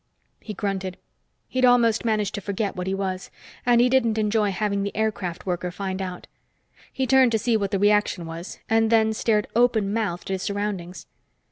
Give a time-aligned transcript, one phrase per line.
[0.39, 0.97] He grunted.
[1.47, 3.29] He'd almost managed to forget what he was,
[3.67, 6.25] and he didn't enjoy having the aircraft worker find out.
[6.91, 10.41] He turned to see what the reaction was, and then stared open mouthed at his
[10.41, 11.05] surroundings.